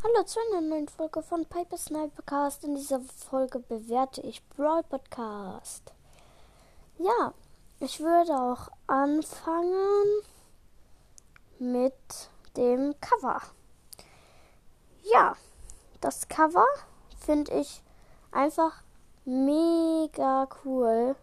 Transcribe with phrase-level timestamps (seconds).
[0.00, 2.62] Hallo zu einer neuen Folge von Piper Snipercast.
[2.62, 5.92] In dieser Folge bewerte ich Brawl Podcast.
[6.98, 7.34] Ja,
[7.80, 10.22] ich würde auch anfangen
[11.58, 13.42] mit dem Cover.
[15.02, 15.34] Ja,
[16.00, 16.66] das Cover
[17.18, 17.82] finde ich
[18.30, 18.84] einfach
[19.24, 21.16] mega cool.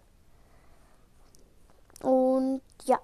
[2.02, 3.00] Und ja,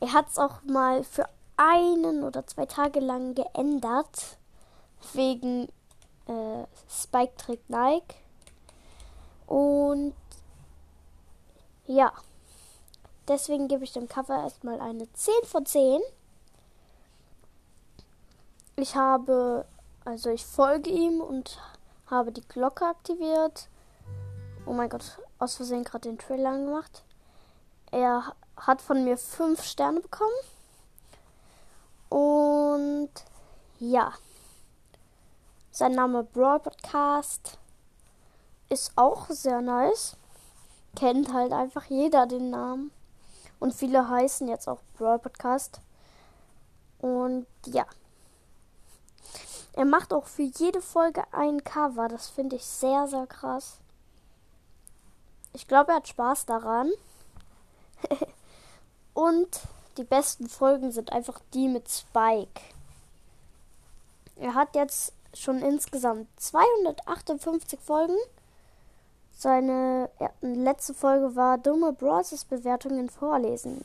[0.00, 1.26] er hat es auch mal für
[1.58, 4.38] einen oder zwei Tage lang geändert.
[5.12, 5.68] Wegen
[6.26, 8.14] äh, Spike Trick Nike.
[9.46, 10.14] Und
[11.86, 12.12] ja,
[13.28, 16.00] deswegen gebe ich dem Cover erstmal eine 10 von 10.
[18.76, 19.64] Ich habe,
[20.04, 21.58] also ich folge ihm und
[22.06, 23.68] habe die Glocke aktiviert.
[24.66, 27.02] Oh mein Gott, aus Versehen gerade den Trailer angemacht.
[27.90, 30.30] Er hat von mir 5 Sterne bekommen.
[32.10, 33.10] Und
[33.78, 34.12] ja,
[35.70, 37.58] sein Name Brawl Podcast
[38.68, 40.16] ist auch sehr nice.
[40.96, 42.90] Kennt halt einfach jeder den Namen.
[43.60, 45.80] Und viele heißen jetzt auch Brawl Podcast.
[46.98, 47.86] Und ja.
[49.74, 52.08] Er macht auch für jede Folge ein Cover.
[52.08, 53.78] Das finde ich sehr, sehr krass.
[55.52, 56.90] Ich glaube, er hat Spaß daran.
[59.14, 59.60] Und
[59.96, 62.60] die besten Folgen sind einfach die mit Spike.
[64.38, 68.16] Er hat jetzt schon insgesamt 258 Folgen.
[69.32, 73.84] Seine letzte Folge war dumme Brawlers Bewertungen vorlesen.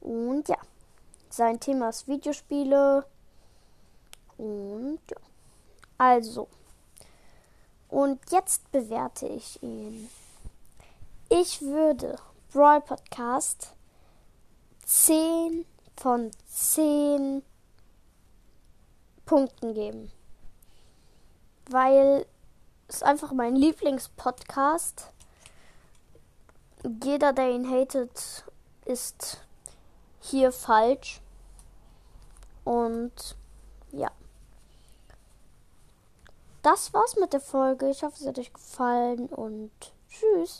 [0.00, 0.56] Und ja,
[1.28, 3.04] sein Thema ist Videospiele.
[4.36, 5.16] Und ja.
[5.98, 6.48] Also.
[7.88, 10.08] Und jetzt bewerte ich ihn.
[11.28, 12.16] Ich würde
[12.52, 13.74] Brawl Podcast
[14.86, 17.42] 10 von 10
[19.30, 20.10] Punkten geben.
[21.66, 22.26] Weil
[22.88, 25.12] es einfach mein Lieblingspodcast.
[27.04, 28.44] Jeder, der ihn hatet,
[28.86, 29.40] ist
[30.18, 31.20] hier falsch.
[32.64, 33.36] Und
[33.92, 34.10] ja.
[36.62, 37.88] Das war's mit der Folge.
[37.88, 39.70] Ich hoffe, es hat euch gefallen und
[40.08, 40.58] tschüss.